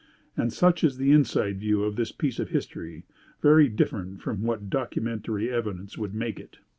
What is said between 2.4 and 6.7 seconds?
history very different from what documentary evidence would make it.